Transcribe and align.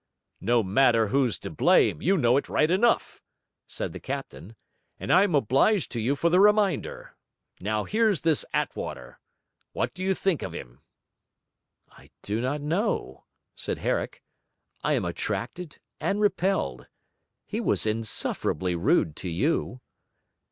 'No 0.39 0.63
matter 0.63 1.09
who's 1.09 1.37
to 1.37 1.51
blame, 1.51 2.01
you 2.01 2.17
know 2.17 2.35
it, 2.35 2.49
right 2.49 2.71
enough,' 2.71 3.21
said 3.67 3.93
the 3.93 3.99
captain, 3.99 4.55
'and 4.99 5.13
I'm 5.13 5.35
obliged 5.35 5.91
to 5.91 5.99
you 5.99 6.15
for 6.15 6.27
the 6.31 6.39
reminder. 6.39 7.15
Now 7.59 7.83
here's 7.83 8.21
this 8.21 8.43
Attwater: 8.51 9.19
what 9.73 9.93
do 9.93 10.03
you 10.03 10.15
think 10.15 10.41
of 10.41 10.53
him?' 10.53 10.79
'I 11.91 12.09
do 12.23 12.41
not 12.41 12.61
know,' 12.61 13.25
said 13.55 13.77
Herrick. 13.77 14.23
'I 14.83 14.93
am 14.93 15.05
attracted 15.05 15.77
and 15.99 16.19
repelled. 16.19 16.87
He 17.45 17.59
was 17.61 17.85
insufferably 17.85 18.73
rude 18.73 19.15
to 19.17 19.29
you.' 19.29 19.81